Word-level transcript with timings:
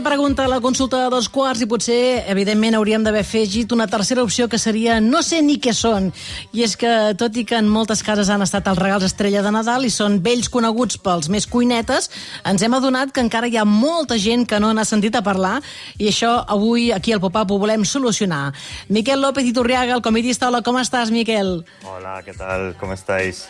Pregunta 0.00 0.44
a 0.44 0.48
la 0.48 0.60
consulta 0.60 1.04
de 1.04 1.10
dos 1.12 1.28
quarts 1.28 1.60
i 1.60 1.66
potser, 1.68 2.24
evidentment, 2.32 2.74
hauríem 2.78 3.02
d'haver 3.04 3.20
afegit 3.20 3.72
una 3.74 3.86
tercera 3.86 4.22
opció 4.24 4.46
que 4.48 4.58
seria 4.58 4.96
no 5.00 5.20
sé 5.22 5.42
ni 5.44 5.58
què 5.60 5.74
són. 5.76 6.08
I 6.56 6.64
és 6.64 6.74
que, 6.80 6.90
tot 7.20 7.36
i 7.36 7.44
que 7.44 7.58
en 7.60 7.68
moltes 7.68 8.00
cases 8.02 8.30
han 8.32 8.40
estat 8.40 8.70
els 8.70 8.80
regals 8.80 9.04
estrella 9.04 9.42
de 9.44 9.52
Nadal 9.52 9.84
i 9.84 9.92
són 9.92 10.18
vells 10.24 10.48
coneguts 10.48 10.96
pels 11.04 11.28
més 11.28 11.46
cuinetes, 11.46 12.08
ens 12.48 12.64
hem 12.64 12.78
adonat 12.78 13.12
que 13.12 13.20
encara 13.20 13.50
hi 13.50 13.60
ha 13.60 13.66
molta 13.68 14.16
gent 14.16 14.48
que 14.48 14.60
no 14.62 14.72
n'ha 14.72 14.88
sentit 14.88 15.20
a 15.20 15.24
parlar 15.26 15.58
i 15.98 16.08
això 16.08 16.32
avui 16.48 16.90
aquí 16.96 17.12
al 17.12 17.20
Pop-Up 17.20 17.52
ho 17.52 17.60
volem 17.60 17.84
solucionar. 17.84 18.54
Miquel 18.88 19.20
López 19.20 19.52
Iturriaga, 19.52 19.94
el 19.94 20.02
comedista. 20.02 20.48
Hola, 20.48 20.64
com 20.64 20.80
estàs, 20.80 21.12
Miquel? 21.12 21.60
Hola, 21.84 22.22
¿qué 22.24 22.32
tal? 22.32 22.74
¿Cómo 22.80 22.94
estáis? 22.94 23.44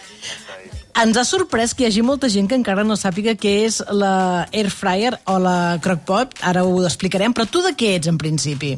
Ens 0.99 1.17
ha 1.17 1.25
sorprès 1.25 1.73
que 1.73 1.85
hi 1.85 1.89
hagi 1.89 2.03
molta 2.03 2.29
gent 2.29 2.49
que 2.51 2.57
encara 2.59 2.83
no 2.85 2.97
sàpiga 2.99 3.37
què 3.39 3.53
és 3.67 3.81
la 3.95 4.47
air 4.51 4.71
fryer 4.75 5.15
o 5.31 5.39
la 5.39 5.79
crockpot. 5.83 6.35
Ara 6.43 6.65
ho 6.67 6.81
explicarem, 6.85 7.33
però 7.37 7.47
tu 7.47 7.63
de 7.63 7.73
què 7.79 7.95
ets, 7.99 8.11
en 8.11 8.19
principi? 8.19 8.75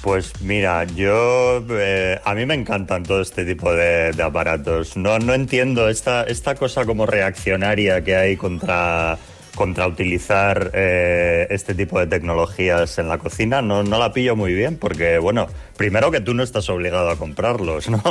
Pues 0.00 0.32
mira, 0.40 0.84
yo 0.96 1.62
eh, 1.76 2.18
a 2.24 2.34
mí 2.34 2.46
me 2.46 2.54
encantan 2.54 3.02
todo 3.02 3.20
este 3.20 3.44
tipo 3.44 3.74
de, 3.74 4.12
de 4.12 4.22
aparatos. 4.22 4.96
No, 4.96 5.18
no 5.18 5.34
entiendo 5.34 5.88
esta, 5.90 6.22
esta 6.24 6.54
cosa 6.54 6.86
como 6.86 7.04
reaccionaria 7.04 8.02
que 8.02 8.16
hay 8.16 8.36
contra 8.36 9.18
contra 9.54 9.86
utilizar 9.86 10.70
eh, 10.74 11.46
este 11.50 11.74
tipo 11.74 11.98
de 11.98 12.06
tecnologías 12.06 12.98
en 12.98 13.08
la 13.08 13.18
cocina 13.18 13.62
no, 13.62 13.82
no 13.82 13.98
la 13.98 14.12
pillo 14.12 14.36
muy 14.36 14.54
bien 14.54 14.76
porque, 14.76 15.18
bueno, 15.18 15.46
primero 15.76 16.10
que 16.10 16.20
tú 16.20 16.34
no 16.34 16.42
estás 16.42 16.68
obligado 16.68 17.10
a 17.10 17.16
comprarlos, 17.16 17.88
¿no? 17.88 18.02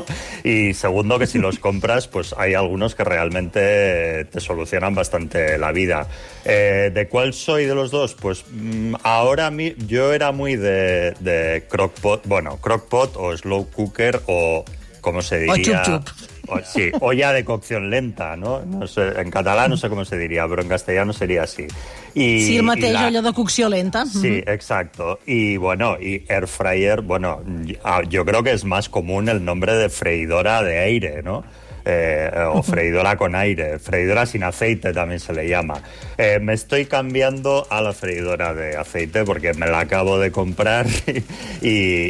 Y 0.44 0.73
segundo 0.73 1.20
que 1.20 1.28
si 1.28 1.38
los 1.38 1.59
compras, 1.59 2.08
pues 2.08 2.36
hay 2.38 2.54
algunos 2.54 2.96
que 2.96 3.04
realmente 3.04 4.26
te 4.26 4.40
solucionan 4.40 4.96
bastante 4.96 5.58
la 5.58 5.72
vida. 5.72 6.08
Eh, 6.46 6.92
¿De 6.94 7.08
cuál 7.08 7.34
soy 7.34 7.66
de 7.66 7.76
los 7.76 7.92
dos? 7.92 8.14
Pues 8.14 8.46
mm, 8.52 8.96
ahora 9.03 9.52
mi, 9.52 9.76
yo 9.88 10.14
era 10.14 10.31
muy 10.31 10.56
de, 10.56 11.14
de 11.20 11.66
crockpot, 11.70 12.26
bueno, 12.28 12.58
crockpot 12.58 13.16
o 13.16 13.36
slow 13.36 13.70
cooker 13.70 14.22
o, 14.28 14.66
¿cómo 15.02 15.22
se 15.22 15.40
diría? 15.40 15.81
O 15.81 15.84
chup 15.84 16.06
chup. 16.06 16.39
O, 16.50 16.59
sí, 16.66 16.92
olla 17.00 17.31
de 17.33 17.45
cocción 17.45 17.89
lenta, 17.89 18.36
no? 18.36 18.61
no 18.66 18.88
sé, 18.88 19.14
en 19.22 19.30
catalán 19.31 19.69
no 19.69 19.78
sé 19.78 19.89
com 19.89 20.03
se 20.05 20.17
diria, 20.17 20.47
però 20.50 20.64
en 20.64 20.69
castellano 20.69 21.14
seria 21.14 21.44
així. 21.45 21.67
I, 22.16 22.25
Sí, 22.41 22.58
el 22.58 22.66
mateix, 22.66 22.97
allò 22.97 23.22
de 23.22 23.33
cocció 23.38 23.69
lenta. 23.69 24.06
Sí, 24.06 24.41
exacto. 24.45 25.19
Y 25.25 25.58
bueno, 25.58 25.97
y 26.00 26.23
air 26.28 26.47
fryer, 26.47 27.02
bueno, 27.02 27.41
ah, 27.83 28.02
yo 28.08 28.25
creo 28.25 28.44
que 28.44 28.52
es 28.52 28.66
más 28.66 28.89
común 28.89 29.30
el 29.30 29.44
nombre 29.45 29.75
de 29.75 29.89
freidora 29.89 30.64
de 30.64 30.80
aire, 30.80 31.22
¿no? 31.22 31.44
Eh, 31.86 32.30
o 32.53 32.61
freidora 32.61 33.16
con 33.16 33.36
aire, 33.36 33.80
freidora 33.80 34.25
sin 34.25 34.44
aceite 34.44 34.94
también 34.94 35.19
se 35.19 35.34
le 35.34 35.47
llama. 35.47 35.81
Eh, 36.17 36.39
me 36.41 36.53
estoy 36.53 36.86
cambiando 36.86 37.66
a 37.69 37.81
la 37.81 37.94
freidora 37.94 38.53
de 38.53 38.75
aceite 38.75 39.23
porque 39.23 39.53
me 39.53 39.66
la 39.66 39.80
acabo 39.80 40.19
de 40.19 40.31
comprar 40.31 40.86
y, 41.61 41.69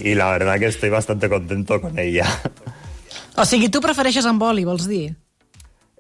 y 0.10 0.16
la 0.16 0.32
verdad 0.32 0.60
que 0.60 0.66
estoy 0.66 0.90
bastante 0.90 1.30
contento 1.30 1.80
con 1.80 1.98
ella. 2.00 2.26
O 3.40 3.46
sigui, 3.48 3.70
tu 3.72 3.80
prefereixes 3.82 4.26
amb 4.28 4.42
oli, 4.44 4.66
vols 4.68 4.88
dir? 4.90 5.14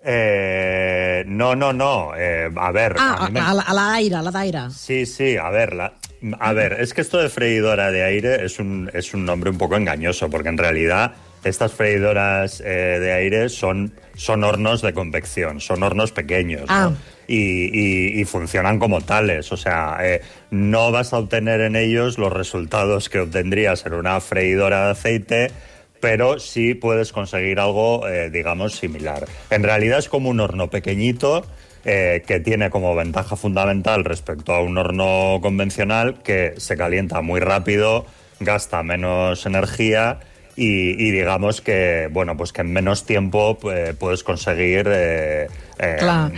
Eh, 0.03 1.23
no, 1.27 1.55
no, 1.55 1.73
no. 1.73 2.13
eh, 2.15 2.49
a 2.55 2.71
ver, 2.71 2.95
Ah, 2.97 3.15
a 3.19 3.25
a, 3.25 3.29
me- 3.29 3.39
a, 3.39 3.53
la- 3.53 3.63
a 3.63 3.73
l'aire, 3.73 4.15
a 4.15 4.21
la 4.21 4.31
d'aire. 4.31 4.69
Sí, 4.71 5.05
sí, 5.05 5.35
a 5.37 5.49
ver, 5.49 5.73
la- 5.73 5.93
a 6.39 6.53
ver, 6.53 6.73
es 6.79 6.93
que 6.93 7.01
esto 7.01 7.17
de 7.17 7.29
freidora 7.29 7.91
de 7.91 8.03
aire 8.03 8.45
es 8.45 8.59
un, 8.59 8.89
es 8.93 9.13
un 9.13 9.25
nombre 9.25 9.49
un 9.49 9.57
poco 9.57 9.75
engañoso, 9.75 10.29
porque 10.29 10.49
en 10.49 10.57
realidad 10.57 11.13
estas 11.43 11.73
freidoras 11.73 12.61
eh, 12.65 12.97
de 12.99 13.13
aire 13.13 13.49
son, 13.49 13.93
son 14.15 14.43
hornos 14.43 14.81
de 14.81 14.93
convección, 14.93 15.59
son 15.61 15.83
hornos 15.83 16.11
pequeños. 16.11 16.61
¿no? 16.61 16.67
Ah. 16.69 16.91
Y, 17.27 17.69
y- 17.71 18.19
y 18.21 18.25
funcionan 18.25 18.79
como 18.79 19.01
tales, 19.01 19.51
o 19.51 19.57
sea, 19.57 19.97
eh, 20.01 20.21
no 20.49 20.91
vas 20.91 21.13
a 21.13 21.17
obtener 21.19 21.61
en 21.61 21.75
ellos 21.75 22.17
los 22.17 22.33
resultados 22.33 23.07
que 23.09 23.19
obtendrías 23.19 23.85
en 23.85 23.93
una 23.93 24.19
freidora 24.19 24.85
de 24.85 24.91
aceite, 24.91 25.51
pero 25.99 26.39
sí 26.39 26.73
puedes 26.73 27.11
conseguir 27.11 27.59
algo, 27.59 28.07
eh, 28.07 28.29
digamos, 28.29 28.75
similar. 28.75 29.25
En 29.49 29.63
realidad 29.63 29.99
es 29.99 30.09
como 30.09 30.29
un 30.29 30.39
horno 30.39 30.69
pequeñito 30.69 31.45
eh, 31.85 32.23
que 32.27 32.39
tiene 32.39 32.69
como 32.69 32.95
ventaja 32.95 33.35
fundamental 33.35 34.03
respecto 34.03 34.53
a 34.53 34.61
un 34.61 34.77
horno 34.77 35.39
convencional 35.41 36.21
que 36.23 36.53
se 36.57 36.75
calienta 36.75 37.21
muy 37.21 37.39
rápido, 37.39 38.05
gasta 38.39 38.83
menos 38.83 39.45
energía 39.45 40.19
y, 40.59 41.01
y 41.01 41.11
digamos 41.11 41.61
que, 41.61 42.09
bueno, 42.11 42.35
pues 42.35 42.51
que 42.51 42.61
en 42.61 42.73
menos 42.73 43.05
tiempo 43.05 43.57
eh, 43.71 43.93
puedes 43.97 44.25
conseguir 44.25 44.89
eh, 44.89 45.47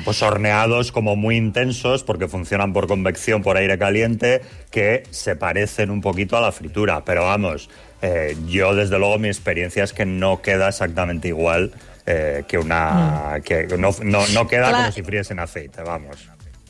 pues 0.06 0.22
horneados 0.22 0.92
como 0.92 1.16
muy 1.16 1.38
intensos 1.38 2.04
porque 2.04 2.28
funcionan 2.28 2.72
por 2.72 2.86
convección, 2.86 3.42
por 3.42 3.58
aire 3.58 3.80
caliente, 3.80 4.42
que 4.70 5.04
se 5.10 5.36
parecen 5.36 5.90
un 5.90 6.02
poquito 6.02 6.38
a 6.38 6.42
la 6.42 6.52
fritura. 6.52 7.04
Pero 7.04 7.24
vamos, 7.24 7.68
eh, 8.02 8.36
yo 8.48 8.74
desde 8.76 8.98
luego 9.00 9.18
mi 9.20 9.28
experiencia 9.28 9.84
es 9.84 9.94
que 9.94 10.06
no 10.06 10.42
queda 10.42 10.70
exactamente 10.70 11.28
igual 11.28 11.72
eh, 12.06 12.44
que 12.48 12.58
una... 12.58 13.40
que 13.44 13.68
no, 13.78 13.90
no, 14.04 14.26
no 14.34 14.48
queda 14.48 14.70
Clar. 14.70 14.82
como 14.82 14.92
si 14.92 15.04
fries 15.04 15.32
en 15.32 15.40
aceite, 15.40 15.82
vamos. 15.84 16.18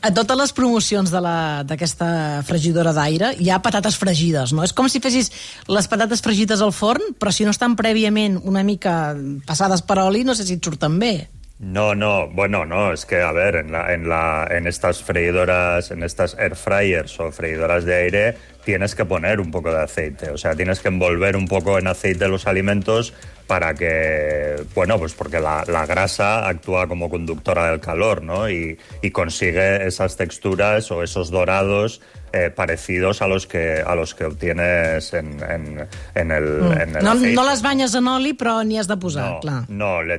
A 0.02 0.10
totes 0.12 0.36
les 0.36 0.52
promocions 0.52 1.12
de 1.14 1.20
la- 1.22 1.62
d'aquesta 1.62 2.42
fregidora 2.42 2.90
d'aire 2.92 3.36
hi 3.38 3.50
ha 3.54 3.60
patates 3.62 3.94
fregides, 3.96 4.50
no? 4.52 4.64
És 4.66 4.72
com 4.74 4.88
si 4.90 4.98
fessis 4.98 5.30
les 5.70 5.86
patates 5.86 6.20
fregides 6.20 6.60
al 6.60 6.72
forn, 6.74 7.14
però 7.20 7.30
si 7.30 7.44
no 7.46 7.52
estan 7.54 7.76
prèviament 7.78 8.40
una 8.42 8.64
mica 8.66 9.14
passades 9.46 9.80
per 9.86 10.00
oli, 10.02 10.24
no 10.26 10.34
sé 10.34 10.42
si 10.44 10.58
et 10.58 10.64
surten 10.64 10.98
bé. 10.98 11.28
No, 11.62 11.94
no, 11.94 12.26
bueno, 12.26 12.66
no, 12.66 12.92
es 12.92 13.06
que, 13.06 13.20
a 13.22 13.30
ver, 13.30 13.54
en, 13.54 13.70
la, 13.70 13.94
en, 13.94 14.08
la, 14.08 14.48
en 14.50 14.66
estas 14.66 15.00
freidoras, 15.00 15.92
en 15.92 16.02
estas 16.02 16.36
air 16.36 16.56
fryers 16.56 17.20
o 17.20 17.30
freidoras 17.30 17.84
de 17.84 17.94
aire, 17.94 18.36
tienes 18.64 18.96
que 18.96 19.04
poner 19.04 19.38
un 19.38 19.52
poco 19.52 19.70
de 19.70 19.80
aceite, 19.80 20.30
o 20.30 20.36
sea, 20.36 20.56
tienes 20.56 20.80
que 20.80 20.88
envolver 20.88 21.36
un 21.36 21.46
poco 21.46 21.78
en 21.78 21.86
aceite 21.86 22.26
los 22.26 22.48
alimentos 22.48 23.14
para 23.46 23.74
que, 23.74 24.56
bueno, 24.74 24.98
pues 24.98 25.14
porque 25.14 25.38
la, 25.38 25.62
la 25.68 25.86
grasa 25.86 26.48
actúa 26.48 26.88
como 26.88 27.08
conductora 27.08 27.70
del 27.70 27.78
calor, 27.78 28.24
¿no? 28.24 28.50
Y, 28.50 28.76
y 29.00 29.12
consigue 29.12 29.86
esas 29.86 30.16
texturas 30.16 30.90
o 30.90 31.04
esos 31.04 31.30
dorados 31.30 32.00
eh, 32.32 32.50
parecidos 32.50 33.20
a 33.22 33.26
los 33.28 33.46
que 33.46 33.82
a 33.86 33.94
los 33.94 34.14
que 34.14 34.24
obtienes 34.24 35.12
en, 35.12 35.42
en, 35.42 35.86
en 36.14 36.30
el, 36.30 36.44
en 36.80 36.96
el 36.96 37.04
No, 37.04 37.12
aceite. 37.12 37.34
no 37.34 37.48
les 37.50 37.62
banyes 37.62 37.94
en 37.94 38.06
oli, 38.08 38.32
però 38.34 38.62
n'hi 38.64 38.78
has 38.78 38.88
de 38.88 38.96
posar, 38.96 39.30
No, 39.34 39.40
clar. 39.40 39.64
no, 39.68 40.02
le 40.02 40.14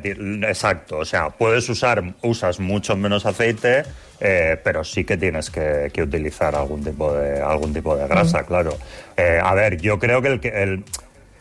exacto. 0.50 1.00
O 1.00 1.06
sea, 1.06 1.30
puedes 1.32 1.68
usar, 1.70 2.04
usas 2.22 2.60
mucho 2.60 2.96
menos 2.96 3.26
aceite, 3.26 3.84
eh, 4.20 4.58
pero 4.64 4.84
sí 4.84 5.04
que 5.04 5.18
tienes 5.18 5.50
que, 5.50 5.90
que 5.94 6.04
utilizar 6.04 6.56
algún 6.56 6.84
tipo 6.84 7.14
de, 7.14 7.42
algún 7.42 7.74
tipo 7.74 7.96
de 7.98 8.08
grasa, 8.08 8.44
claro. 8.44 8.78
Eh, 9.18 9.40
a 9.44 9.54
ver, 9.56 9.82
yo 9.82 9.98
creo 10.00 10.22
que 10.22 10.28
el, 10.30 10.40
el, 10.54 10.84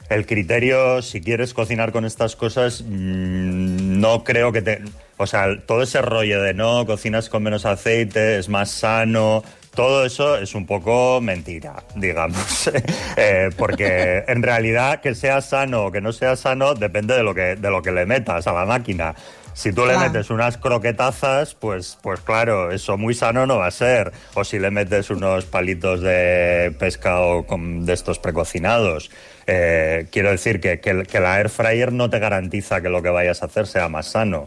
el 0.09 0.27
criterio, 0.27 1.01
si 1.03 1.21
quieres 1.21 1.55
cocinar 1.55 1.93
con 1.93 2.05
estas 2.05 2.35
cosas, 2.37 2.83
mm, 2.83 4.01
no 4.01 4.25
creo 4.25 4.53
que 4.53 4.63
te... 4.63 4.83
O 5.19 5.27
sea, 5.27 5.47
todo 5.67 5.83
ese 5.83 6.03
rollo 6.03 6.43
de 6.43 6.53
no, 6.55 6.85
cocinas 6.87 7.29
con 7.29 7.43
menos 7.45 7.65
aceite, 7.65 8.39
es 8.39 8.49
más 8.49 8.71
sano, 8.73 9.45
todo 9.75 10.05
eso 10.05 10.37
es 10.37 10.55
un 10.55 10.67
poco 10.67 11.21
mentira, 11.21 11.83
digamos. 11.97 12.71
Eh, 13.17 13.51
porque 13.59 14.25
en 14.27 14.43
realidad 14.43 15.01
que 15.01 15.15
sea 15.15 15.41
sano 15.43 15.85
o 15.87 15.93
que 15.93 16.01
no 16.01 16.13
sea 16.13 16.35
sano 16.35 16.75
depende 16.75 17.15
de 17.15 17.23
lo 17.23 17.35
que, 17.35 17.57
de 17.57 17.71
lo 17.71 17.83
que 17.83 17.93
le 17.93 18.07
metas 18.07 18.47
a 18.47 18.53
la 18.53 18.65
máquina. 18.65 19.15
Si 19.55 19.71
tú 19.71 19.83
le 19.85 19.93
Claro. 19.93 20.11
metes 20.11 20.31
unas 20.31 20.57
croquetazas, 20.57 21.55
pues, 21.55 21.99
pues 22.01 22.21
claro, 22.21 22.71
eso 22.73 22.97
muy 22.97 23.13
sano 23.13 23.47
no 23.47 23.59
va 23.59 23.67
a 23.67 23.71
ser. 23.71 24.11
O 24.33 24.45
si 24.45 24.59
le 24.59 24.71
metes 24.71 25.11
unos 25.11 25.45
palitos 25.45 26.01
de 26.01 26.75
pescado 26.79 27.45
con, 27.45 27.85
de 27.85 27.93
estos 27.93 28.19
precocinados. 28.19 29.11
Eh, 29.47 30.07
quiero 30.11 30.31
decir 30.31 30.59
que, 30.61 30.81
que, 30.81 31.03
que 31.03 31.21
la 31.21 31.39
air 31.39 31.51
fryer 31.51 31.93
no 31.93 32.09
te 32.09 32.19
garantiza 32.19 32.81
que 32.81 32.89
lo 32.89 33.03
que 33.03 33.11
vayas 33.11 33.43
a 33.43 33.47
hacer 33.47 33.67
sea 33.67 33.89
más 33.91 34.07
sano. 34.07 34.47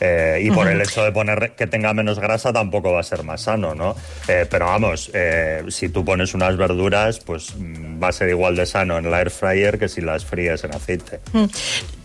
Eh, 0.00 0.40
y 0.44 0.50
por 0.50 0.68
el 0.68 0.80
hecho 0.80 1.02
de 1.02 1.12
poner 1.12 1.52
que 1.56 1.66
tenga 1.66 1.94
menos 1.94 2.18
grasa 2.18 2.52
tampoco 2.52 2.92
va 2.92 3.00
a 3.00 3.02
ser 3.02 3.22
más 3.22 3.42
sano, 3.42 3.74
¿no? 3.74 3.96
Eh, 4.28 4.46
pero 4.50 4.66
vamos, 4.66 5.10
eh, 5.14 5.64
si 5.68 5.88
tú 5.88 6.04
pones 6.04 6.34
unas 6.34 6.56
verduras, 6.56 7.20
pues 7.20 7.54
mm, 7.56 8.02
va 8.02 8.08
a 8.08 8.12
ser 8.12 8.28
igual 8.28 8.56
de 8.56 8.66
sano 8.66 8.98
en 8.98 9.10
la 9.10 9.20
air 9.20 9.30
fryer 9.30 9.78
que 9.78 9.88
si 9.88 10.00
las 10.00 10.24
fríes 10.24 10.64
en 10.64 10.74
aceite. 10.74 11.20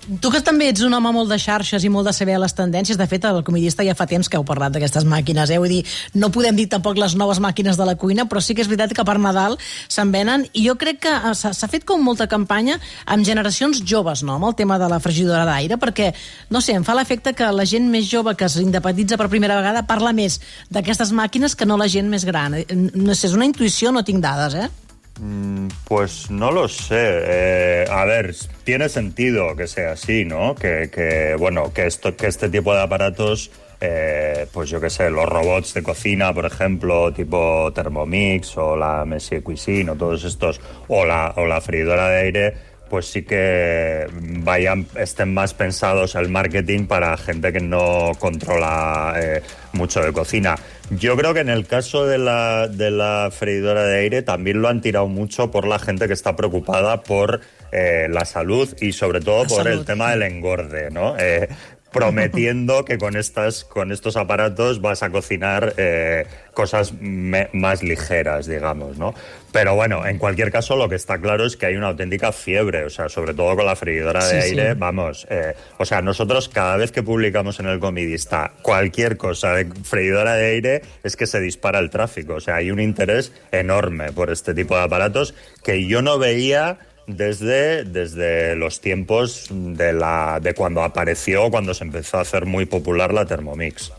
Tu 0.01 0.31
que 0.33 0.39
també 0.41 0.65
ets 0.71 0.81
un 0.81 0.95
home 0.97 1.11
molt 1.13 1.29
de 1.29 1.37
xarxes 1.37 1.83
i 1.85 1.89
molt 1.93 2.07
de 2.09 2.13
saber 2.15 2.39
les 2.41 2.55
tendències, 2.57 2.97
de 2.97 3.05
fet, 3.05 3.25
el 3.29 3.43
comedista 3.45 3.85
ja 3.85 3.93
fa 3.93 4.07
temps 4.09 4.25
que 4.27 4.39
heu 4.39 4.45
parlat 4.47 4.73
d'aquestes 4.73 5.05
màquines, 5.05 5.51
eh? 5.53 5.59
Vull 5.61 5.69
dir, 5.75 5.83
no 6.17 6.31
podem 6.33 6.57
dir 6.57 6.65
tampoc 6.71 6.97
les 6.97 7.13
noves 7.19 7.37
màquines 7.43 7.77
de 7.77 7.85
la 7.85 7.93
cuina, 8.01 8.25
però 8.25 8.41
sí 8.41 8.55
que 8.57 8.65
és 8.65 8.71
veritat 8.71 8.95
que 8.97 9.05
per 9.05 9.19
Nadal 9.21 9.59
se'n 9.61 10.09
venen, 10.11 10.47
i 10.57 10.65
jo 10.65 10.75
crec 10.81 11.03
que 11.05 11.13
eh, 11.13 11.35
s'ha 11.37 11.53
s'ha 11.53 11.69
fet 11.69 11.85
com 11.85 12.01
molta 12.01 12.25
campanya 12.25 12.79
amb 13.05 13.27
generacions 13.27 13.83
joves, 13.85 14.25
no?, 14.25 14.39
amb 14.39 14.49
el 14.49 14.57
tema 14.57 14.81
de 14.81 14.89
la 14.89 14.99
fregidora 14.99 15.45
d'aire, 15.45 15.77
perquè, 15.77 16.11
no 16.49 16.65
sé, 16.65 16.73
em 16.73 16.87
fa 16.87 16.97
l'efecte 16.97 17.35
que 17.37 17.53
la 17.53 17.69
gent 17.69 17.85
més 17.93 18.09
jove 18.09 18.33
que 18.35 18.49
s'independitza 18.49 19.21
per 19.21 19.29
primera 19.29 19.59
vegada 19.61 19.85
parla 19.85 20.15
més 20.17 20.41
d'aquestes 20.73 21.13
màquines 21.13 21.53
que 21.53 21.69
no 21.69 21.77
la 21.77 21.87
gent 21.87 22.09
més 22.09 22.25
gran. 22.25 22.57
Eh, 22.57 22.65
No 22.71 23.13
sé, 23.13 23.27
és 23.27 23.37
una 23.37 23.45
intuïció, 23.45 23.91
no 23.93 24.01
tinc 24.03 24.23
dades, 24.23 24.55
eh? 24.65 24.90
Mm, 25.21 25.67
Pues 25.87 26.31
no 26.31 26.51
lo 26.51 26.67
sé. 26.67 26.95
Eh, 26.99 27.85
a 27.89 28.05
ver, 28.05 28.33
tiene 28.63 28.89
sentido 28.89 29.55
que 29.55 29.67
sea 29.67 29.91
así, 29.91 30.25
¿no? 30.25 30.55
Que, 30.55 30.89
que, 30.91 31.35
bueno, 31.37 31.71
que 31.73 31.85
esto, 31.85 32.15
que 32.15 32.25
este 32.27 32.49
tipo 32.49 32.73
de 32.73 32.81
aparatos, 32.81 33.51
eh, 33.81 34.47
pues 34.51 34.69
yo 34.69 34.81
qué 34.81 34.89
sé, 34.89 35.11
los 35.11 35.27
robots 35.29 35.73
de 35.75 35.83
cocina, 35.83 36.33
por 36.33 36.45
ejemplo, 36.45 37.13
tipo 37.13 37.71
Thermomix 37.73 38.57
o 38.57 38.75
la 38.75 39.05
Messier 39.05 39.43
Cuisine 39.43 39.91
o 39.91 39.95
todos 39.95 40.23
estos, 40.23 40.59
o 40.87 41.05
la, 41.05 41.33
o 41.37 41.45
la 41.45 41.61
freidora 41.61 42.09
de 42.09 42.17
aire, 42.21 42.53
pues 42.91 43.05
sí 43.05 43.23
que 43.23 44.05
vayan, 44.11 44.85
estén 44.97 45.33
más 45.33 45.53
pensados 45.53 46.13
el 46.15 46.27
marketing 46.27 46.87
para 46.87 47.15
gente 47.15 47.53
que 47.53 47.61
no 47.61 48.11
controla 48.19 49.13
eh, 49.17 49.41
mucho 49.71 50.01
de 50.01 50.11
cocina. 50.11 50.57
Yo 50.89 51.15
creo 51.15 51.33
que 51.33 51.39
en 51.39 51.47
el 51.47 51.65
caso 51.65 52.05
de 52.05 52.17
la, 52.17 52.67
de 52.67 52.91
la 52.91 53.29
freidora 53.31 53.85
de 53.85 53.99
aire 53.99 54.23
también 54.23 54.61
lo 54.61 54.67
han 54.67 54.81
tirado 54.81 55.07
mucho 55.07 55.51
por 55.51 55.65
la 55.65 55.79
gente 55.79 56.07
que 56.07 56.13
está 56.13 56.35
preocupada 56.35 57.01
por 57.01 57.39
eh, 57.71 58.07
la 58.09 58.25
salud 58.25 58.67
y 58.81 58.91
sobre 58.91 59.21
todo 59.21 59.43
La 59.43 59.47
por 59.47 59.67
el 59.69 59.85
tema 59.85 60.11
del 60.11 60.23
engorde, 60.23 60.91
¿no? 60.91 61.15
Eh, 61.17 61.47
prometiendo 61.91 62.83
que 62.85 62.97
con 62.97 63.15
estas 63.15 63.63
con 63.65 63.91
estos 63.91 64.17
aparatos 64.17 64.81
vas 64.81 65.03
a 65.03 65.09
cocinar 65.09 65.73
eh, 65.77 66.25
cosas 66.53 66.93
me- 66.99 67.49
más 67.53 67.83
ligeras 67.83 68.47
digamos 68.47 68.97
no 68.97 69.13
pero 69.51 69.75
bueno 69.75 70.05
en 70.05 70.17
cualquier 70.17 70.51
caso 70.51 70.75
lo 70.75 70.87
que 70.89 70.95
está 70.95 71.19
claro 71.19 71.45
es 71.45 71.57
que 71.57 71.65
hay 71.67 71.75
una 71.75 71.87
auténtica 71.89 72.31
fiebre 72.31 72.85
o 72.85 72.89
sea 72.89 73.09
sobre 73.09 73.33
todo 73.33 73.55
con 73.55 73.65
la 73.65 73.75
freidora 73.75 74.25
de 74.25 74.41
Sí, 74.41 74.49
sí. 74.49 74.59
aire 74.59 74.73
vamos 74.73 75.27
eh, 75.29 75.53
o 75.77 75.85
sea 75.85 76.01
nosotros 76.01 76.49
cada 76.49 76.77
vez 76.77 76.91
que 76.91 77.03
publicamos 77.03 77.59
en 77.59 77.67
el 77.67 77.79
comidista 77.79 78.53
cualquier 78.61 79.17
cosa 79.17 79.53
de 79.55 79.65
freidora 79.83 80.35
de 80.35 80.45
aire 80.45 80.81
es 81.03 81.15
que 81.15 81.27
se 81.27 81.39
dispara 81.39 81.79
el 81.79 81.89
tráfico 81.89 82.35
o 82.35 82.39
sea 82.39 82.55
hay 82.55 82.71
un 82.71 82.79
interés 82.79 83.31
enorme 83.51 84.11
por 84.11 84.29
este 84.31 84.53
tipo 84.53 84.75
de 84.75 84.83
aparatos 84.83 85.35
que 85.63 85.85
yo 85.87 86.01
no 86.01 86.17
veía 86.17 86.79
desde, 87.07 87.83
desde 87.83 88.55
los 88.55 88.81
tiempos 88.81 89.47
de, 89.49 89.93
la, 89.93 90.39
de 90.41 90.53
cuando 90.53 90.83
apareció, 90.83 91.49
cuando 91.49 91.73
se 91.73 91.83
empezó 91.83 92.17
a 92.17 92.21
hacer 92.21 92.45
muy 92.45 92.65
popular 92.65 93.13
la 93.13 93.25
Thermomix. 93.25 93.91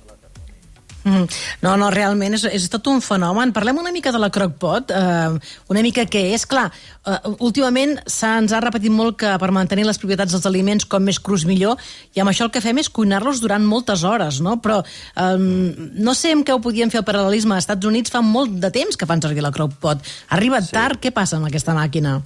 Mm. 1.05 1.27
No, 1.63 1.75
no, 1.77 1.89
realment 1.91 2.37
és, 2.37 2.45
és 2.47 2.69
tot 2.71 2.87
un 2.91 3.01
fenomen. 3.03 3.53
Parlem 3.55 3.81
una 3.81 3.93
mica 3.95 4.13
de 4.15 4.21
la 4.23 4.31
crockpot, 4.31 4.93
eh, 4.95 5.55
una 5.73 5.83
mica 5.83 6.05
què 6.07 6.23
és. 6.35 6.45
Clar, 6.47 6.69
eh, 7.07 7.19
últimament 7.43 7.97
se'ns 8.07 8.55
ha 8.55 8.61
repetit 8.63 8.93
molt 8.95 9.19
que 9.19 9.33
per 9.43 9.51
mantenir 9.55 9.87
les 9.89 9.99
propietats 9.99 10.35
dels 10.35 10.47
aliments 10.47 10.87
com 10.87 11.03
més 11.03 11.19
crus 11.19 11.45
millor, 11.49 11.81
i 12.15 12.23
amb 12.23 12.31
això 12.31 12.47
el 12.47 12.53
que 12.55 12.63
fem 12.63 12.79
és 12.79 12.91
cuinar-los 12.91 13.43
durant 13.43 13.67
moltes 13.67 14.05
hores, 14.07 14.41
no? 14.45 14.59
Però 14.63 14.83
eh, 14.83 15.37
no 15.39 16.15
sé 16.15 16.37
amb 16.37 16.47
què 16.47 16.55
ho 16.55 16.63
podíem 16.63 16.93
fer 16.93 17.03
el 17.03 17.09
paral·lelisme. 17.09 17.57
Als 17.57 17.67
Estats 17.67 17.89
Units 17.89 18.15
fa 18.15 18.23
molt 18.23 18.61
de 18.63 18.71
temps 18.71 18.97
que 18.97 19.09
fan 19.09 19.23
servir 19.23 19.43
la 19.43 19.55
crockpot. 19.55 20.07
Ha 20.29 20.39
arribat 20.39 20.71
sí. 20.71 20.77
tard, 20.77 21.03
què 21.03 21.11
passa 21.11 21.41
amb 21.41 21.51
aquesta 21.51 21.75
màquina? 21.75 22.21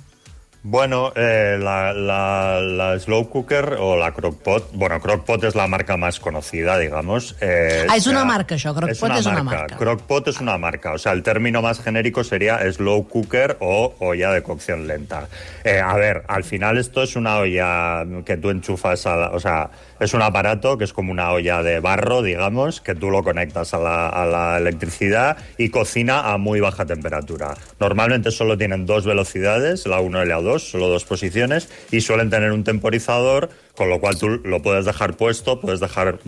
Bueno, 0.68 1.12
eh, 1.14 1.56
la, 1.60 1.92
la, 1.92 2.60
la 2.60 2.98
slow 2.98 3.28
cooker 3.30 3.76
o 3.78 3.96
la 3.96 4.10
crockpot, 4.10 4.72
bueno, 4.72 5.00
crockpot 5.00 5.44
es 5.44 5.54
la 5.54 5.68
marca 5.68 5.96
más 5.96 6.18
conocida, 6.18 6.76
digamos. 6.76 7.36
eh, 7.40 7.86
Ah, 7.88 7.94
es 7.96 8.08
una 8.08 8.24
marca 8.24 8.56
això, 8.56 8.74
Crock-Pot 8.74 9.14
és 9.20 9.26
una 9.26 9.44
marca. 9.44 9.76
Crockpot 9.78 10.26
es 10.26 10.40
una 10.40 10.58
marca, 10.58 10.92
o 10.92 10.98
sea, 10.98 11.12
el 11.12 11.22
término 11.22 11.62
más 11.62 11.78
genérico 11.80 12.24
sería 12.24 12.58
slow 12.72 13.06
cooker 13.06 13.58
o 13.60 13.94
olla 14.00 14.32
de 14.32 14.42
cocción 14.42 14.88
lenta. 14.88 15.28
Eh, 15.62 15.78
a 15.78 15.94
ver, 15.94 16.24
al 16.26 16.42
final 16.42 16.78
esto 16.78 17.04
es 17.04 17.14
una 17.14 17.36
olla 17.38 18.04
que 18.24 18.36
tú 18.36 18.50
enchufas 18.50 19.06
a 19.06 19.14
la, 19.14 19.30
o 19.30 19.38
sea, 19.38 19.70
es 20.00 20.14
un 20.14 20.22
aparato 20.22 20.78
que 20.78 20.84
es 20.84 20.92
como 20.92 21.12
una 21.12 21.32
olla 21.32 21.62
de 21.62 21.80
barro, 21.80 22.22
digamos, 22.22 22.80
que 22.80 22.94
tú 22.94 23.10
lo 23.10 23.22
conectas 23.22 23.74
a 23.74 23.78
la, 23.78 24.58
electricidad 24.58 25.36
y 25.58 25.70
cocina 25.70 26.32
a 26.32 26.38
muy 26.38 26.60
baja 26.60 26.86
temperatura. 26.86 27.54
Normalmente 27.80 28.30
solo 28.30 28.58
tienen 28.58 28.86
dos 28.86 29.04
velocidades, 29.04 29.86
la 29.86 30.00
1 30.00 30.24
y 30.24 30.28
la 30.28 30.40
2, 30.40 30.62
solo 30.62 30.88
dos 30.88 31.04
posiciones, 31.04 31.68
y 31.90 32.00
suelen 32.00 32.30
tener 32.30 32.52
un 32.52 32.64
temporizador, 32.64 33.50
con 33.74 33.90
lo 33.90 34.00
cual 34.00 34.18
tú 34.18 34.28
lo 34.28 34.62
puedes 34.62 34.84
dejar 34.84 35.16
puesto, 35.16 35.60
puedes 35.60 35.80
dejar 35.80 36.18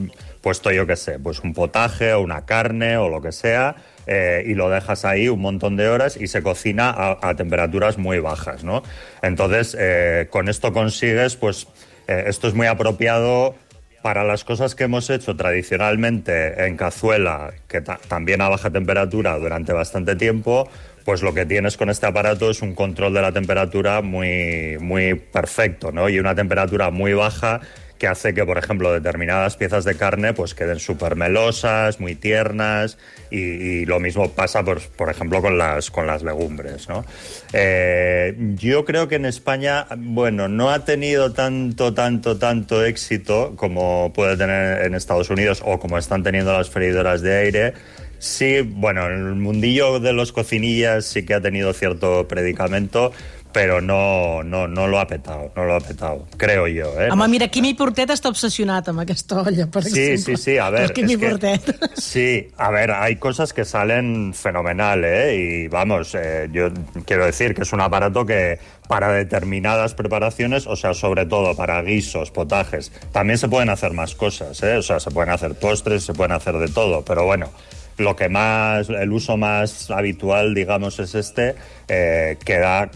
puesto, 0.41 0.71
yo 0.71 0.87
qué 0.87 0.97
sé, 0.97 1.19
pues 1.19 1.41
un 1.41 1.55
potaje 1.55 2.12
o 2.12 2.21
una 2.21 2.44
carne 2.44 2.97
o 2.97 3.09
lo 3.09 3.21
que 3.21 3.32
sea, 3.32 3.76
eh, 4.06 4.43
y 4.47 4.55
lo 4.55 4.71
dejas 4.71 5.05
ahí 5.05 5.29
un 5.29 5.41
montón 5.41 5.76
de 5.76 5.88
horas 5.88 6.17
y 6.17 6.29
se 6.29 6.43
cocina 6.43 6.91
a, 6.91 7.19
a 7.21 7.37
temperaturas 7.37 7.99
muy 7.99 8.21
bajas, 8.21 8.64
¿no? 8.64 8.82
Entonces, 9.23 9.76
eh, 9.79 10.29
con 10.31 10.49
esto 10.49 10.73
consigues, 10.73 11.37
pues, 11.37 11.67
eh, 12.08 12.25
esto 12.26 12.49
es 12.49 12.55
muy 12.55 12.66
apropiado 12.66 13.55
para 14.02 14.25
las 14.25 14.44
cosas 14.44 14.75
que 14.75 14.84
hemos 14.84 15.10
hecho 15.10 15.37
tradicionalmente 15.37 16.66
en 16.66 16.76
cazuela, 16.76 17.52
que 17.69 17.81
ta- 17.81 17.99
también 18.08 18.40
a 18.40 18.49
baja 18.49 18.70
temperatura 18.70 19.38
durante 19.38 19.72
bastante 19.72 20.16
tiempo, 20.16 20.69
pues 21.05 21.22
lo 21.22 21.34
que 21.34 21.46
tienes 21.46 21.76
con 21.76 21.90
este 21.90 22.06
aparato 22.06 22.50
es 22.50 22.62
un 22.62 22.75
control 22.75 23.14
de 23.14 23.22
la 23.22 23.32
temperatura 23.32 24.02
muy, 24.02 24.76
muy 24.81 25.14
perfecto, 25.14 25.90
¿no? 25.93 26.08
Y 26.08 26.19
una 26.19 26.34
temperatura 26.34 26.90
muy 26.90 27.12
baja 27.14 27.60
que 27.99 28.06
hace 28.06 28.33
que, 28.33 28.45
por 28.45 28.59
ejemplo, 28.59 28.93
determinadas 28.93 29.56
piezas 29.56 29.85
de 29.85 29.97
carne 29.97 30.33
pues 30.33 30.55
queden 30.55 30.79
súper 30.79 31.17
melosas, 31.17 32.00
muy 32.00 32.15
tiernas 32.15 32.97
y, 33.31 33.85
lo 33.85 34.00
mismo 34.00 34.31
pasa, 34.31 34.62
por, 34.62 34.81
por 34.81 35.11
ejemplo, 35.11 35.43
con 35.43 35.59
las, 35.59 35.91
con 35.91 36.06
las 36.06 36.23
legumbres, 36.23 36.89
¿no? 36.89 37.05
Eh, 37.53 38.35
yo 38.56 38.85
creo 38.85 39.09
que 39.09 39.17
en 39.17 39.27
España, 39.27 39.87
bueno, 39.97 40.49
no 40.49 40.71
ha 40.71 40.85
tenido 40.85 41.33
tanto, 41.33 41.95
tanto, 41.95 42.39
tanto 42.39 42.85
éxito 42.85 43.55
como 43.56 44.12
puede 44.12 44.37
tener 44.37 44.87
en 44.87 44.95
Estados 44.95 45.31
Unidos 45.31 45.62
o 45.65 45.79
como 45.79 45.99
están 45.99 46.23
teniendo 46.23 46.53
las 46.53 46.71
freidoras 46.71 47.23
de 47.23 47.37
aire. 47.37 47.75
Sí, 48.19 48.61
bueno, 48.62 49.06
el 49.06 49.35
mundillo 49.37 50.00
de 50.00 50.12
los 50.12 50.32
cocinillas 50.32 51.05
sí 51.06 51.25
que 51.25 51.35
ha 51.35 51.41
tenido 51.41 51.73
cierto 51.73 52.26
predicamento, 52.26 53.12
pero 53.53 53.81
no, 53.81 54.43
no, 54.43 54.69
no 54.69 54.87
lo 54.88 54.99
ha 55.00 55.06
petado, 55.06 55.50
no 55.56 55.65
lo 55.65 55.75
ha 55.76 55.81
petado, 55.81 56.26
creo 56.37 56.67
yo. 56.69 57.00
¿eh? 57.00 57.09
Home, 57.11 57.29
mira, 57.29 57.49
Quimi 57.49 57.73
Portet 57.75 58.11
està 58.12 58.29
obsessionat 58.29 58.91
amb 58.93 59.00
aquesta 59.06 59.38
olla, 59.41 59.65
per 59.73 59.85
Sí, 59.87 60.00
exemple. 60.12 60.37
sí, 60.37 60.43
sí, 60.43 60.59
a 60.59 60.69
ver. 60.70 60.82
El 60.82 60.93
Quimi 60.93 61.15
es 61.15 61.19
que- 61.19 61.29
Portet. 61.31 61.81
sí, 61.97 62.49
a 62.59 62.70
ver, 62.70 62.91
hay 62.91 63.17
cosas 63.17 63.53
que 63.55 63.65
salen 63.65 64.35
fenomenal, 64.35 65.03
¿eh? 65.05 65.37
Y 65.37 65.69
vamos, 65.69 66.14
eh, 66.14 66.49
yo 66.53 66.69
quiero 67.06 67.25
decir 67.25 67.55
que 67.55 67.62
es 67.62 67.73
un 67.73 67.81
aparato 67.81 68.26
que 68.26 68.59
para 68.87 69.12
determinadas 69.12 69.94
preparaciones, 69.94 70.67
o 70.67 70.76
sea, 70.76 70.93
sobre 70.93 71.25
todo 71.25 71.56
para 71.56 71.81
guisos, 71.82 72.31
potajes, 72.31 72.93
también 73.12 73.38
se 73.38 73.49
pueden 73.49 73.71
hacer 73.71 73.93
más 73.93 74.14
cosas, 74.14 74.62
¿eh? 74.62 74.76
O 74.76 74.82
sea, 74.82 75.00
se 75.00 75.11
pueden 75.11 75.31
hacer 75.31 75.55
postres, 75.55 76.05
se 76.05 76.12
pueden 76.12 76.32
hacer 76.32 76.59
de 76.59 76.69
todo, 76.69 77.02
pero 77.04 77.25
bueno. 77.25 77.50
Lo 77.99 78.14
que 78.17 78.28
más, 78.28 78.88
el 78.88 79.12
uso 79.12 79.37
más 79.37 79.90
habitual, 79.90 80.55
digamos, 80.55 80.99
es 81.00 81.14
este, 81.17 81.57
eh, 81.88 82.37
queda, 82.45 82.90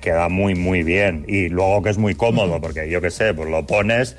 queda 0.00 0.28
muy, 0.28 0.54
muy 0.54 0.82
bien. 0.82 1.24
Y 1.28 1.48
luego 1.50 1.82
que 1.82 1.90
es 1.90 1.98
muy 1.98 2.14
cómodo, 2.14 2.60
porque 2.60 2.88
yo 2.88 3.00
qué 3.02 3.10
sé, 3.10 3.34
pues 3.34 3.48
lo 3.50 3.66
pones, 3.66 4.16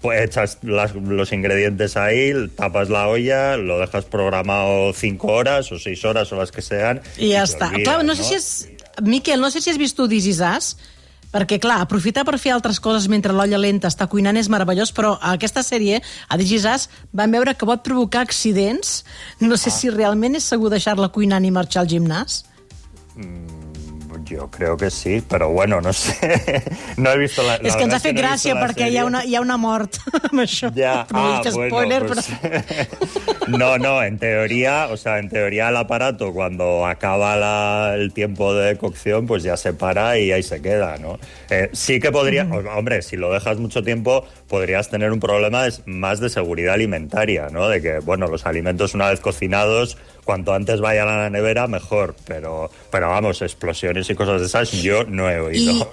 pues 0.00 0.22
echas 0.22 0.58
las- 0.62 0.94
los 0.94 1.32
ingredientes 1.32 1.96
ahí, 1.96 2.32
tapas 2.56 2.88
la 2.88 3.08
olla, 3.08 3.56
lo 3.56 3.80
dejas 3.80 4.04
programado 4.04 4.92
cinco 4.92 5.32
horas 5.32 5.72
o 5.72 5.78
seis 5.80 6.04
horas 6.04 6.30
o 6.32 6.36
las 6.36 6.52
que 6.52 6.62
sean. 6.62 7.00
I 7.18 7.32
ja 7.32 7.44
te 7.44 7.52
està. 7.52 7.66
olvides, 7.70 7.84
Clar, 7.88 8.04
no 8.04 8.14
sé 8.14 8.22
si 8.22 8.34
és... 8.34 8.68
Miquel, 9.02 9.40
no 9.40 9.50
sé 9.50 9.60
si 9.60 9.70
has 9.70 9.78
vist 9.78 9.96
tu 9.96 10.06
This 10.08 10.26
Is 10.26 10.40
Us, 10.40 10.76
perquè, 11.32 11.58
clar, 11.62 11.80
aprofitar 11.84 12.24
per 12.28 12.38
fer 12.40 12.54
altres 12.54 12.80
coses 12.80 13.08
mentre 13.10 13.34
l'olla 13.36 13.60
lenta 13.60 13.90
està 13.90 14.08
cuinant 14.10 14.36
és 14.36 14.48
meravellós, 14.52 14.92
però 14.96 15.16
a 15.18 15.34
aquesta 15.36 15.64
sèrie, 15.66 16.00
a 16.28 16.40
This 16.40 16.56
Is 16.60 16.66
Us, 16.68 16.88
vam 17.12 17.36
veure 17.36 17.54
que 17.54 17.68
pot 17.68 17.84
provocar 17.84 18.24
accidents. 18.24 19.02
No 19.40 19.60
sé 19.60 19.74
si 19.74 19.92
realment 19.92 20.38
és 20.38 20.48
segur 20.48 20.72
deixar-la 20.72 21.12
cuinant 21.12 21.44
i 21.44 21.54
marxar 21.54 21.84
al 21.84 21.92
gimnàs. 21.92 22.44
Yo 24.28 24.50
creo 24.50 24.76
que 24.76 24.90
sí, 24.90 25.22
pero 25.26 25.48
bueno, 25.50 25.80
no 25.80 25.92
sé. 25.92 26.62
no 26.96 27.10
he 27.10 27.18
visto 27.18 27.42
la. 27.42 27.54
és 27.56 27.74
que 27.76 27.84
ens 27.86 27.94
ha 27.94 28.00
fet 28.00 28.16
gràcia 28.16 28.54
perquè 28.60 28.90
hi 28.92 28.98
ha, 29.00 29.04
una, 29.08 29.22
hi 29.24 29.34
ha 29.36 29.40
una 29.40 29.56
mort 29.56 29.96
amb 30.30 30.42
això. 30.44 30.68
No 30.74 30.84
ah, 31.12 31.40
dic 31.42 31.54
bueno, 31.54 31.70
spoiler, 31.70 32.06
pues- 32.06 32.28
però... 32.28 33.48
no, 33.58 33.78
no, 33.78 34.02
en 34.02 34.18
teoría, 34.18 34.88
o 34.90 34.96
sea, 34.96 35.18
en 35.18 35.28
teoría 35.28 35.68
el 35.70 35.76
aparato 35.76 36.32
cuando 36.32 36.84
acaba 36.86 37.36
la- 37.36 37.94
el 37.94 38.12
tiempo 38.12 38.54
de 38.54 38.76
cocción, 38.76 39.26
pues 39.26 39.42
ya 39.42 39.56
se 39.56 39.72
para 39.72 40.18
y 40.18 40.32
ahí 40.32 40.42
se 40.42 40.60
queda, 40.60 40.98
¿no? 40.98 41.18
Eh, 41.50 41.70
sí 41.72 42.00
que 42.00 42.12
podría, 42.12 42.44
o- 42.44 42.78
hombre, 42.78 43.02
si 43.02 43.16
lo 43.16 43.32
dejas 43.32 43.58
mucho 43.58 43.82
tiempo, 43.82 44.26
podrías 44.48 44.90
tener 44.90 45.12
un 45.12 45.20
problema 45.20 45.64
más 45.86 46.20
de 46.20 46.28
seguridad 46.28 46.74
alimentaria, 46.74 47.48
¿no? 47.50 47.68
De 47.68 47.80
que, 47.80 47.98
bueno, 48.00 48.26
los 48.26 48.44
alimentos 48.46 48.94
una 48.94 49.08
vez 49.08 49.20
cocinados, 49.20 49.96
cuanto 50.28 50.52
antes 50.52 50.82
vayan 50.82 51.08
a 51.08 51.16
la 51.16 51.30
nevera, 51.30 51.66
mejor, 51.68 52.14
pero, 52.26 52.70
pero 52.90 53.08
vamos, 53.08 53.40
explosiones 53.40 54.10
y 54.10 54.14
cosas 54.14 54.42
de 54.42 54.46
esas 54.46 54.70
yo 54.72 55.04
no 55.04 55.30
he 55.30 55.40
oído. 55.40 55.72
I 55.72 55.84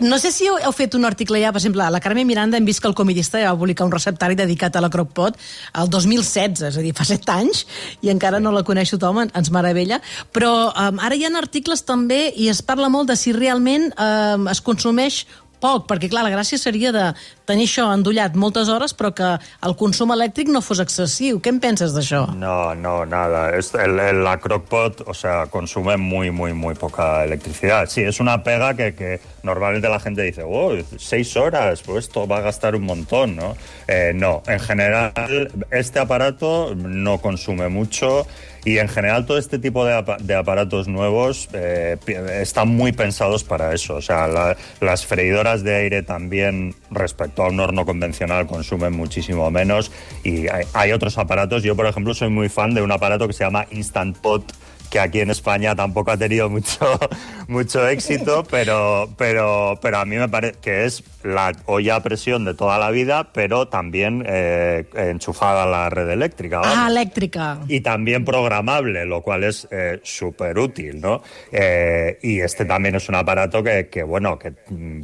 no 0.00 0.16
sé 0.18 0.30
si 0.32 0.46
heu, 0.46 0.72
fet 0.72 0.94
un 0.94 1.04
article 1.04 1.40
ja, 1.42 1.50
per 1.52 1.58
exemple, 1.60 1.84
la 1.90 2.00
Carme 2.00 2.24
Miranda 2.24 2.56
hem 2.56 2.64
vist 2.64 2.80
que 2.80 2.88
el 2.88 2.94
comidista 2.94 3.40
ja 3.42 3.50
va 3.52 3.58
publicar 3.60 3.84
un 3.84 3.92
receptari 3.92 4.38
dedicat 4.38 4.78
a 4.78 4.80
la 4.80 4.88
crockpot 4.88 5.36
el 5.82 5.90
2016, 5.90 6.62
és 6.70 6.78
a 6.78 6.84
dir, 6.86 6.94
fa 6.96 7.04
7 7.04 7.34
anys, 7.34 7.64
i 8.00 8.08
encara 8.08 8.40
no 8.40 8.54
la 8.54 8.62
coneix 8.64 8.94
tothom, 8.94 9.20
en- 9.26 9.32
ens 9.36 9.50
meravella. 9.52 9.98
Però 10.32 10.70
um, 10.70 11.02
ara 11.04 11.18
hi 11.18 11.26
ha 11.26 11.32
articles 11.36 11.84
també 11.84 12.28
i 12.36 12.48
es 12.48 12.62
parla 12.62 12.88
molt 12.88 13.10
de 13.12 13.18
si 13.20 13.34
realment 13.36 13.90
um, 13.98 14.48
es 14.48 14.62
consumeix 14.64 15.26
poc, 15.60 15.84
perquè 15.90 16.08
clar, 16.08 16.24
la 16.24 16.32
gràcia 16.32 16.56
seria 16.62 16.94
de 16.94 17.10
tenir 17.48 17.66
això 17.68 17.88
endollat 17.94 18.36
moltes 18.38 18.68
hores, 18.72 18.94
però 18.96 19.10
que 19.16 19.30
el 19.66 19.76
consum 19.80 20.12
elèctric 20.14 20.52
no 20.52 20.62
fos 20.64 20.82
excesiu. 20.84 21.40
Què 21.42 21.52
en 21.54 21.60
penses 21.64 21.94
d'això? 21.96 22.26
No, 22.36 22.74
no, 22.76 23.00
nada. 23.08 23.48
El, 23.56 23.64
el, 24.04 24.22
la 24.24 24.36
crockpot, 24.42 25.02
o 25.08 25.14
sea, 25.14 25.46
consume 25.50 25.96
muy, 25.96 26.30
muy, 26.30 26.52
muy 26.52 26.74
poca 26.74 27.24
electricidad. 27.24 27.88
Sí, 27.88 28.02
es 28.02 28.20
una 28.20 28.42
pega 28.42 28.74
que, 28.74 28.94
que 28.94 29.20
normalmente 29.42 29.88
la 29.88 30.00
gente 30.00 30.22
dice, 30.22 30.42
oh, 30.44 30.76
seis 30.98 31.36
horas, 31.36 31.82
pues 31.82 32.06
esto 32.06 32.26
va 32.26 32.38
a 32.38 32.40
gastar 32.40 32.76
un 32.76 32.84
montón, 32.84 33.36
¿no? 33.36 33.56
Eh, 33.86 34.12
no, 34.14 34.42
en 34.46 34.60
general, 34.60 35.50
este 35.70 35.98
aparato 35.98 36.74
no 36.74 37.18
consume 37.18 37.68
mucho 37.68 38.26
y 38.64 38.78
en 38.78 38.88
general 38.88 39.24
todo 39.24 39.38
este 39.38 39.58
tipo 39.58 39.84
de, 39.84 39.94
apa 39.94 40.16
de 40.20 40.34
aparatos 40.34 40.88
nuevos 40.88 41.48
eh, 41.52 41.96
están 42.42 42.68
muy 42.68 42.92
pensados 42.92 43.44
para 43.44 43.72
eso. 43.72 43.94
O 43.94 44.02
sea, 44.02 44.26
la, 44.28 44.56
las 44.80 45.06
freidoras 45.06 45.62
de 45.62 45.74
aire 45.74 46.02
también 46.02 46.74
respecto 46.90 47.42
a 47.42 47.48
un 47.48 47.60
horno 47.60 47.84
convencional 47.84 48.46
consumen 48.46 48.92
muchísimo 48.92 49.50
menos 49.50 49.92
y 50.24 50.48
hay, 50.48 50.64
hay 50.72 50.92
otros 50.92 51.18
aparatos. 51.18 51.62
Yo, 51.62 51.76
por 51.76 51.86
ejemplo, 51.86 52.14
soy 52.14 52.30
muy 52.30 52.48
fan 52.48 52.74
de 52.74 52.82
un 52.82 52.92
aparato 52.92 53.26
que 53.26 53.32
se 53.32 53.44
llama 53.44 53.66
Instant 53.70 54.16
Pot 54.18 54.52
que 54.90 55.00
aquí 55.00 55.20
en 55.20 55.30
España 55.30 55.74
tampoco 55.74 56.10
ha 56.10 56.16
tenido 56.16 56.48
mucho, 56.48 56.98
mucho 57.48 57.86
éxito, 57.88 58.44
pero, 58.50 59.08
pero, 59.16 59.78
pero 59.80 59.98
a 59.98 60.04
mí 60.04 60.16
me 60.16 60.28
parece 60.28 60.58
que 60.60 60.84
es 60.84 61.02
la 61.22 61.52
olla 61.66 61.96
a 61.96 62.02
presión 62.02 62.44
de 62.44 62.54
toda 62.54 62.78
la 62.78 62.90
vida, 62.90 63.32
pero 63.32 63.68
también 63.68 64.24
eh, 64.26 64.84
enchufada 64.94 65.64
a 65.64 65.66
la 65.66 65.90
red 65.90 66.08
eléctrica. 66.10 66.60
¿vale? 66.60 66.74
Ah, 66.76 66.88
eléctrica. 66.88 67.58
Y 67.68 67.80
también 67.80 68.24
programable, 68.24 69.04
lo 69.04 69.22
cual 69.22 69.44
es 69.44 69.68
eh, 69.70 70.00
súper 70.02 70.58
útil, 70.58 71.00
¿no? 71.00 71.22
Eh, 71.52 72.18
y 72.22 72.40
este 72.40 72.64
también 72.64 72.94
es 72.94 73.08
un 73.08 73.16
aparato 73.16 73.62
que, 73.62 73.88
que, 73.88 74.02
bueno, 74.02 74.38
que 74.38 74.52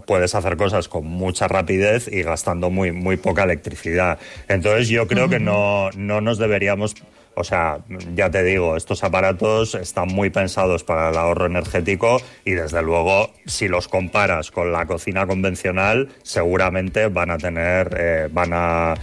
puedes 0.06 0.34
hacer 0.34 0.56
cosas 0.56 0.88
con 0.88 1.06
mucha 1.06 1.48
rapidez 1.48 2.08
y 2.08 2.22
gastando 2.22 2.70
muy, 2.70 2.92
muy 2.92 3.16
poca 3.16 3.44
electricidad. 3.44 4.18
Entonces 4.48 4.88
yo 4.88 5.06
creo 5.06 5.24
uh 5.24 5.28
-huh. 5.28 5.30
que 5.30 5.40
no, 5.40 5.90
no 5.96 6.20
nos 6.20 6.38
deberíamos 6.38 6.94
o 7.36 7.44
sea, 7.44 7.78
ya 8.14 8.30
te 8.30 8.42
digo, 8.42 8.76
estos 8.76 9.04
aparatos 9.04 9.74
están 9.74 10.08
muy 10.08 10.30
pensados 10.30 10.84
para 10.84 11.10
el 11.10 11.16
ahorro 11.16 11.46
energético 11.46 12.20
y 12.44 12.52
desde 12.52 12.82
luego, 12.82 13.30
si 13.46 13.68
los 13.68 13.88
comparas 13.88 14.50
con 14.50 14.72
la 14.72 14.86
cocina 14.86 15.26
convencional, 15.26 16.08
seguramente 16.22 17.08
van 17.08 17.30
a 17.30 17.38
tener, 17.38 17.96
eh, 17.98 18.28
van 18.30 18.52
a, 18.52 18.94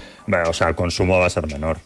o 0.48 0.54
sea, 0.54 0.70
el 0.70 0.76
consumo 0.76 1.20
va 1.20 1.28
a 1.28 1.30
ser 1.30 1.48
menor. 1.48 1.78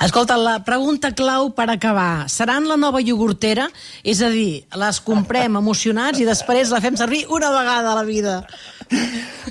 Escolta, 0.00 0.36
la 0.38 0.64
pregunta 0.64 1.12
clau 1.14 1.52
per 1.54 1.68
acabar. 1.70 2.28
Seran 2.30 2.68
la 2.68 2.78
nova 2.80 3.02
iogurtera? 3.04 3.68
És 4.02 4.22
a 4.24 4.30
dir, 4.32 4.64
les 4.80 5.00
comprem 5.04 5.58
emocionats 5.60 6.20
i 6.22 6.26
després 6.28 6.72
la 6.72 6.80
fem 6.84 6.96
servir 6.96 7.26
una 7.28 7.50
vegada 7.52 7.92
a 7.92 7.98
la 7.98 8.06
vida. 8.06 8.40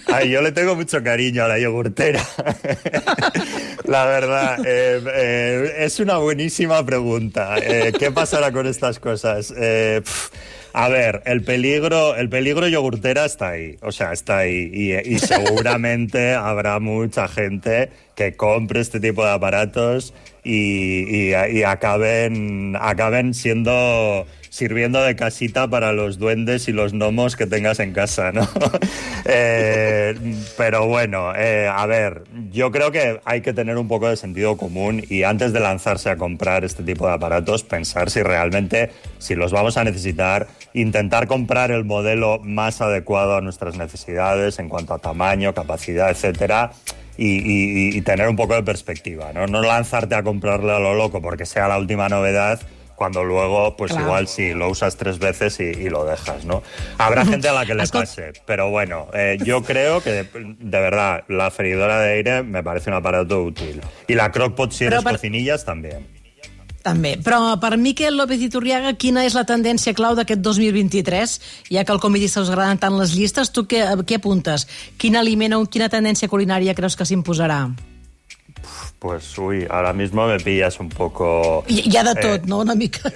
Ay, 0.08 0.29
yo 0.29 0.41
le 0.41 0.51
tengo 0.51 0.75
mucho 0.75 1.03
cariño 1.03 1.44
a 1.44 1.48
la 1.48 1.60
yogurtera. 1.60 2.22
la 3.86 4.06
verdad, 4.06 4.60
eh, 4.65 5.01
eh, 5.13 5.74
es 5.79 6.00
una 6.00 6.17
buenísima 6.17 6.86
pregunta. 6.86 7.58
Eh, 7.58 7.91
¿Qué 7.98 8.12
pasará 8.12 8.51
con 8.51 8.67
estas 8.67 9.00
cosas? 9.00 9.53
Pff, 9.53 10.29
a 10.74 10.89
ver, 10.89 11.24
el 11.25 11.44
peligro, 11.44 12.15
el 12.15 12.29
peligro 12.29 12.67
yogurtera 12.67 13.25
está 13.25 13.50
ahí, 13.50 13.77
o 13.82 13.91
sea, 13.91 14.13
está 14.13 14.39
ahí. 14.39 14.70
Y, 14.72 14.94
y 14.94 15.20
seguramente 15.20 16.34
habrá 16.36 16.79
mucha 16.79 17.27
gente 17.27 17.89
que 18.15 18.36
compre 18.36 18.82
este 18.82 19.00
tipo 19.00 19.25
de 19.25 19.32
aparatos 19.32 20.13
y, 20.44 21.32
y, 21.32 21.34
y 21.51 21.63
acaben, 21.63 22.77
acaben 22.79 23.34
siendo 23.34 24.25
sirviendo 24.50 25.01
de 25.01 25.16
casita 25.16 25.68
para 25.68 25.92
los 25.92 26.18
duendes 26.18 26.68
y 26.68 26.72
los 26.72 26.94
gnomos 26.94 27.36
que 27.36 27.46
tengas 27.46 27.80
en 27.80 27.94
casa, 27.94 28.32
¿no? 28.32 28.48
eh, 29.25 30.16
pero 30.58 30.88
bueno, 30.88 31.34
eh, 31.36 31.70
a 31.72 31.86
ver, 31.86 32.24
yo 32.51 32.72
creo 32.72 32.92
que 32.92 33.20
hay 33.25 33.42
que 33.42 33.54
tener 33.54 33.77
un 33.77 33.88
poco 33.88 34.10
de 34.10 34.18
sentido 34.18 34.58
común 34.58 35.04
y 35.10 35.24
antes 35.24 35.54
de 35.54 35.60
lanzarse 35.60 36.10
a 36.10 36.18
comprar 36.18 36.63
este 36.63 36.84
tipo 36.84 37.08
de 37.08 37.13
aparatos, 37.13 37.63
pensar 37.63 38.10
si 38.10 38.24
realmente, 38.24 38.92
si 39.20 39.36
los 39.36 39.51
vamos 39.51 39.77
a 39.77 39.84
necesitar, 39.84 40.48
intentar 40.74 41.27
comprar 41.27 41.72
el 41.72 41.86
modelo 41.86 42.39
más 42.39 42.82
adecuado 42.82 43.36
a 43.36 43.42
nuestras 43.42 43.77
necesidades 43.77 44.60
en 44.60 44.70
cuanto 44.70 44.94
a 44.94 45.00
tamaño, 45.00 45.54
capacidad, 45.54 46.10
etcétera. 46.10 46.72
Y, 47.20 48.00
tener 48.01 48.30
un 48.30 48.36
poco 48.36 48.54
de 48.54 48.62
perspectiva, 48.62 49.34
¿no? 49.34 49.48
No 49.48 49.63
lanzarte 49.63 50.13
a 50.13 50.22
comprarle 50.22 50.72
a 50.72 50.80
lo 50.80 50.94
loco 50.94 51.20
porque 51.20 51.48
sea 51.48 51.68
la 51.68 51.80
última 51.80 52.08
novedad, 52.10 52.62
cuando 52.98 53.24
luego, 53.24 53.77
pues 53.77 53.92
claro. 53.92 54.08
igual 54.08 54.27
sí, 54.27 54.56
lo 54.56 54.72
usas 54.72 54.98
tres 54.98 55.20
veces 55.20 55.60
y, 55.60 55.66
y, 55.66 55.89
lo 55.89 56.04
dejas, 56.04 56.46
¿no? 56.46 56.63
Habrá 56.98 57.25
gente 57.32 57.48
a 57.48 57.54
la 57.54 57.63
que 57.63 57.75
le 57.75 57.88
pase, 57.88 58.34
pero 58.48 58.72
bueno, 58.72 59.08
eh, 59.13 59.38
yo 59.46 59.62
creo 59.70 60.01
que 60.01 60.12
de, 60.12 60.24
de, 60.24 60.80
verdad 60.82 61.24
la 61.27 61.51
freidora 61.51 62.00
de 62.00 62.13
aire 62.13 62.42
me 62.42 62.63
parece 62.63 62.89
un 62.89 62.96
aparato 62.96 63.44
útil. 63.44 63.82
Y 64.08 64.16
la 64.16 64.32
crockpot 64.32 64.72
si 64.72 64.86
eres 64.86 65.04
per... 65.04 65.13
cocinillas 65.13 65.63
también. 65.63 66.18
També. 66.88 67.18
Però 67.20 67.58
per 67.60 67.75
Miquel 67.77 68.16
López 68.16 68.39
Iturriaga, 68.42 68.94
quina 68.96 69.25
és 69.27 69.36
la 69.36 69.44
tendència 69.44 69.92
clau 69.94 70.16
d'aquest 70.16 70.39
2023? 70.39 71.34
Ja 71.68 71.84
que 71.84 71.92
al 71.92 72.00
comedista 72.00 72.42
us 72.42 72.50
agraden 72.54 72.80
tant 72.80 72.96
les 72.96 73.12
llistes, 73.18 73.51
tu 73.51 73.66
què, 73.68 73.84
què 74.08 74.22
apuntes? 74.22 74.66
Quin 74.98 75.20
aliment 75.20 75.58
o 75.58 75.66
quina 75.68 75.92
tendència 75.92 76.32
culinària 76.32 76.77
creus 76.77 76.96
que 76.96 77.06
s'imposarà? 77.06 77.66
Pues 79.00 79.38
uy, 79.38 79.68
ahora 79.70 79.94
mismo 79.94 80.25
me 80.25 80.39
pillas 80.39 80.80
un 80.80 80.89
poco... 80.89 81.63
Ya 81.68 82.04
de 82.04 82.12
eh, 82.12 82.16
tot, 82.16 82.46
¿no? 82.48 82.60
Una 82.60 82.74
mica. 82.74 83.12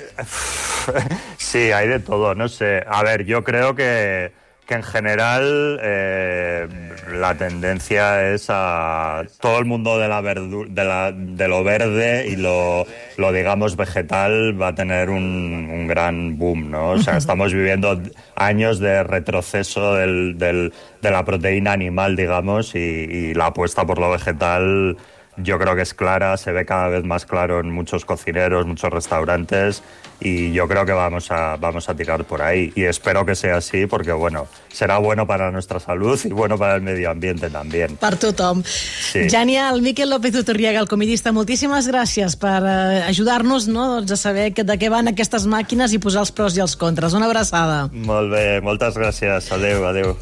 sí, 1.38 1.72
hay 1.72 1.88
de 1.88 2.00
todo, 2.00 2.36
no 2.36 2.48
sé. 2.48 2.84
A 2.88 3.02
ver, 3.02 3.26
yo 3.26 3.44
creo 3.44 3.74
que, 3.74 4.32
que 4.68 4.76
en 4.76 4.84
general 4.84 5.80
eh, 5.82 6.68
la 7.14 7.36
tendencia 7.36 8.32
es 8.32 8.46
a 8.50 9.24
todo 9.40 9.58
el 9.58 9.66
mundo 9.66 9.98
de, 9.98 10.08
la 10.08 10.22
verdu 10.22 10.68
de, 10.70 10.86
la, 10.86 11.12
de 11.12 11.48
lo 11.48 11.64
verde 11.64 12.28
y 12.28 12.36
lo, 12.36 12.86
lo, 13.18 13.34
digamos, 13.34 13.76
vegetal 13.76 14.62
va 14.62 14.68
a 14.68 14.76
tener 14.76 15.10
un, 15.10 15.68
un 15.68 15.88
gran 15.88 16.38
boom, 16.38 16.70
¿no? 16.70 16.92
O 16.92 17.00
sea, 17.00 17.18
estamos 17.18 17.54
viviendo 17.54 18.00
años 18.36 18.78
de 18.78 19.02
retroceso 19.02 19.96
del, 19.96 20.38
del, 20.38 20.74
de 21.02 21.10
la 21.10 21.26
proteína 21.26 21.72
animal, 21.72 22.16
digamos, 22.16 22.76
y, 22.76 22.78
y 22.78 23.34
la 23.34 23.48
apuesta 23.48 23.84
por 23.84 23.98
lo 23.98 24.12
vegetal 24.12 24.96
yo 25.38 25.58
creo 25.58 25.76
que 25.76 25.82
es 25.82 25.94
clara, 25.94 26.36
se 26.38 26.52
ve 26.52 26.66
cada 26.66 26.90
vez 26.90 27.04
más 27.04 27.26
claro 27.26 27.60
en 27.60 27.72
muchos 27.72 28.06
cocineros, 28.06 28.66
muchos 28.66 28.92
restaurantes 28.92 29.82
y 30.20 30.52
yo 30.52 30.68
creo 30.68 30.86
que 30.86 30.92
vamos 30.92 31.32
a, 31.32 31.58
vamos 31.58 31.90
a 31.90 31.96
tirar 31.96 32.26
por 32.26 32.42
ahí 32.42 32.72
y 32.76 32.84
espero 32.84 33.26
que 33.26 33.36
sea 33.36 33.58
así 33.58 33.88
porque 33.88 34.12
bueno, 34.12 34.48
será 34.72 35.00
bueno 35.00 35.26
para 35.26 35.52
nuestra 35.52 35.80
salud 35.80 36.20
y 36.24 36.30
bueno 36.30 36.58
para 36.58 36.76
el 36.76 36.82
medio 36.82 37.10
ambiente 37.10 37.50
también. 37.50 37.98
Per 37.98 38.18
tothom. 38.18 38.64
Sí. 38.64 39.30
Genial. 39.30 39.82
Miquel 39.82 40.10
López 40.10 40.36
Utorriaga, 40.36 40.80
el 40.80 40.88
comidista, 40.88 41.32
moltíssimes 41.32 41.88
gràcies 41.90 42.38
per 42.38 42.62
uh, 42.62 43.10
ajudar-nos 43.10 43.68
no, 43.72 43.88
doncs 43.98 44.14
a 44.14 44.20
saber 44.20 44.52
que, 44.54 44.66
de 44.68 44.78
què 44.78 44.92
van 44.94 45.10
aquestes 45.10 45.48
màquines 45.50 45.96
i 45.96 46.02
posar 46.02 46.26
els 46.28 46.36
pros 46.36 46.58
i 46.58 46.62
els 46.62 46.78
contres. 46.78 47.18
Una 47.18 47.30
abraçada. 47.32 47.88
Molt 47.92 48.30
bé, 48.36 48.62
moltes 48.62 49.00
gràcies. 49.00 49.50
Adéu, 49.56 49.88
adéu. 49.90 50.16